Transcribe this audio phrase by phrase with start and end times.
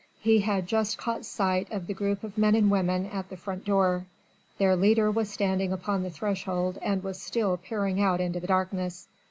[0.19, 3.63] He had just caught sight of the group of men and women at the front
[3.65, 4.07] door:
[4.57, 9.07] their leader was standing upon the threshold and was still peering out into the darkness.